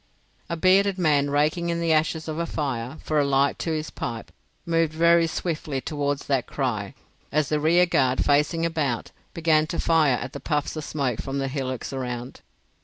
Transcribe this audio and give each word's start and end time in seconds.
A 0.49 0.57
bearded 0.57 0.97
man 0.97 1.29
raking 1.29 1.69
in 1.69 1.79
the 1.79 1.93
ashes 1.93 2.27
of 2.27 2.39
a 2.39 2.47
fire 2.47 2.97
for 3.03 3.19
a 3.19 3.23
light 3.23 3.59
to 3.59 3.71
his 3.71 3.91
pipe 3.91 4.31
moved 4.65 4.93
very 4.93 5.27
swiftly 5.27 5.79
towards 5.79 6.25
that 6.25 6.47
cry, 6.47 6.95
as 7.31 7.49
the 7.49 7.59
rearguard, 7.59 8.25
facing 8.25 8.65
about, 8.65 9.11
began 9.35 9.67
to 9.67 9.79
fire 9.79 10.15
at 10.17 10.33
the 10.33 10.39
puffs 10.39 10.75
of 10.75 10.83
smoke 10.83 11.21
from 11.21 11.37
the 11.37 11.47
hillocks 11.47 11.93
around. 11.93 12.41